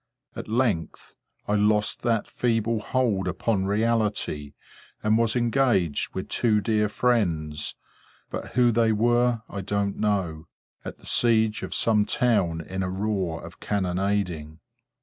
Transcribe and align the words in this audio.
At 0.35 0.47
length, 0.47 1.13
I 1.47 1.53
lost 1.53 2.01
that 2.01 2.27
feeble 2.27 2.79
hold 2.79 3.27
upon 3.27 3.65
reality, 3.65 4.55
and 5.03 5.15
was 5.15 5.35
engaged 5.35 6.15
with 6.15 6.27
two 6.27 6.59
dear 6.59 6.89
friends, 6.89 7.75
but 8.31 8.53
who 8.53 8.71
they 8.71 8.91
were 8.93 9.43
I 9.47 9.61
don't 9.61 9.97
know, 9.97 10.47
at 10.83 10.97
the 10.97 11.05
siege 11.05 11.61
of 11.61 11.75
some 11.75 12.05
town 12.05 12.61
in 12.61 12.81
a 12.81 12.89
roar 12.89 13.43
of 13.45 13.59
cannonading. 13.59 14.57